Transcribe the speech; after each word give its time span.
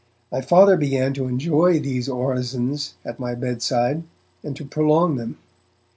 My 0.31 0.41
Father 0.41 0.77
began 0.77 1.13
to 1.13 1.27
enjoy 1.27 1.79
these 1.79 2.09
orisons 2.09 2.95
at 3.05 3.19
my 3.19 3.35
bedside, 3.35 4.01
and 4.43 4.55
to 4.55 4.65
prolong 4.65 5.15
them. 5.17 5.37